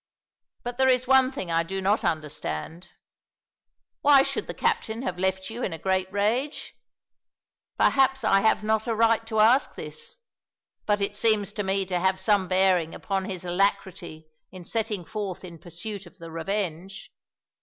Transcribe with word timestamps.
But 0.63 0.79
there 0.79 0.89
is 0.89 1.05
one 1.05 1.31
thing 1.31 1.51
I 1.51 1.61
do 1.61 1.79
not 1.79 2.03
understand. 2.03 2.87
Why 4.01 4.23
should 4.23 4.47
the 4.47 4.53
captain 4.55 5.03
have 5.03 5.19
left 5.19 5.51
you 5.51 5.61
in 5.61 5.73
a 5.73 5.77
great 5.77 6.11
rage? 6.11 6.73
Perhaps 7.77 8.23
I 8.23 8.41
have 8.41 8.63
not 8.63 8.87
a 8.87 8.95
right 8.95 9.23
to 9.27 9.39
ask 9.39 9.75
this, 9.75 10.17
but 10.87 11.01
it 11.01 11.15
seems 11.15 11.53
to 11.53 11.61
me 11.61 11.85
to 11.85 11.99
have 11.99 12.19
some 12.19 12.47
bearing 12.47 12.95
upon 12.95 13.25
his 13.25 13.45
alacrity 13.45 14.25
in 14.51 14.65
setting 14.65 15.05
forth 15.05 15.43
in 15.43 15.59
pursuit 15.59 16.07
of 16.07 16.17
the 16.17 16.31
Revenge." 16.31 17.11